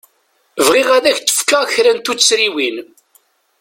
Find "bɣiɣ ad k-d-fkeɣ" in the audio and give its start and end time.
0.65-1.63